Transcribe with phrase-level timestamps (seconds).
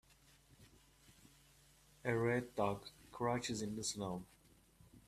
[2.03, 4.25] A red dog crouches in the snow.